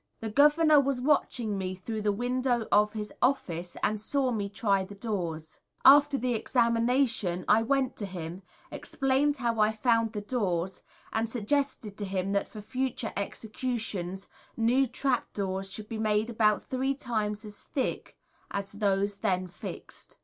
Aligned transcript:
The 0.19 0.31
Governor 0.31 0.79
was 0.79 0.99
watching 0.99 1.59
me 1.59 1.75
through 1.75 2.01
the 2.01 2.11
window 2.11 2.67
of 2.71 2.93
his 2.93 3.13
office 3.21 3.77
and 3.83 4.01
saw 4.01 4.31
me 4.31 4.49
try 4.49 4.83
the 4.83 4.95
doors. 4.95 5.59
After 5.85 6.17
the 6.17 6.33
examination 6.33 7.45
I 7.47 7.61
went 7.61 7.95
to 7.97 8.07
him, 8.07 8.41
explained 8.71 9.37
how 9.37 9.59
I 9.59 9.71
found 9.71 10.13
the 10.13 10.21
doors, 10.21 10.81
and 11.13 11.29
suggested 11.29 11.97
to 11.97 12.05
him 12.05 12.31
that 12.31 12.49
for 12.49 12.61
future 12.61 13.13
executions 13.15 14.27
new 14.57 14.87
trap 14.87 15.31
doors 15.33 15.69
should 15.71 15.87
be 15.87 15.99
made 15.99 16.31
about 16.31 16.63
three 16.63 16.95
times 16.95 17.45
as 17.45 17.61
thick 17.61 18.17
as 18.49 18.71
those 18.71 19.17
then 19.17 19.45
fixed. 19.45 20.17